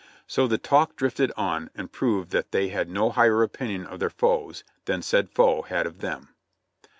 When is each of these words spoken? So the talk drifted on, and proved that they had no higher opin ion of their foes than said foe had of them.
So 0.25 0.47
the 0.47 0.57
talk 0.57 0.95
drifted 0.95 1.31
on, 1.37 1.69
and 1.75 1.91
proved 1.91 2.31
that 2.31 2.51
they 2.51 2.69
had 2.69 2.89
no 2.89 3.11
higher 3.11 3.43
opin 3.43 3.67
ion 3.69 3.85
of 3.85 3.99
their 3.99 4.09
foes 4.09 4.63
than 4.85 5.03
said 5.03 5.29
foe 5.29 5.61
had 5.61 5.85
of 5.85 5.99
them. 5.99 6.29